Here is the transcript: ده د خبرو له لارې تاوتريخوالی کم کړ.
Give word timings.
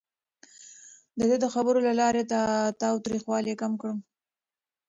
ده 1.31 1.35
د 1.43 1.45
خبرو 1.53 1.79
له 1.87 1.93
لارې 2.01 2.23
تاوتريخوالی 2.83 3.53
کم 3.61 3.71
کړ. 3.81 3.91